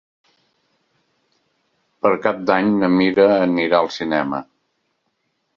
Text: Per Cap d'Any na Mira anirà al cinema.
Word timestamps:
Per 2.05 2.11
Cap 2.25 2.41
d'Any 2.51 2.73
na 2.79 2.91
Mira 2.97 3.29
anirà 3.37 3.83
al 3.85 3.93
cinema. 3.99 4.45